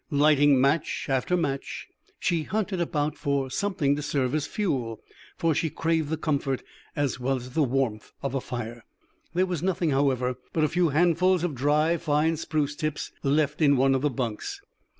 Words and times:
Lighting 0.09 0.59
match 0.59 1.05
after 1.09 1.37
match, 1.37 1.87
she 2.19 2.41
hunted 2.41 2.81
about 2.81 3.19
for 3.19 3.51
something 3.51 3.95
to 3.95 4.01
serve 4.01 4.33
as 4.33 4.47
fuel, 4.47 4.99
for 5.37 5.53
she 5.53 5.69
craved 5.69 6.09
the 6.09 6.17
comfort, 6.17 6.63
as 6.95 7.19
well 7.19 7.35
as 7.35 7.51
the 7.51 7.61
warmth 7.61 8.11
of 8.23 8.33
a 8.33 8.41
fire. 8.41 8.83
There 9.35 9.45
was 9.45 9.61
nothing, 9.61 9.91
however, 9.91 10.39
but 10.53 10.63
a 10.63 10.69
few 10.69 10.89
handfuls 10.89 11.43
of 11.43 11.53
dry, 11.53 11.97
fine 11.97 12.35
spruce 12.37 12.75
tips, 12.75 13.11
left 13.21 13.61
in 13.61 13.77
one 13.77 13.93
of 13.93 14.01
the 14.01 14.09
bunks. 14.09 14.59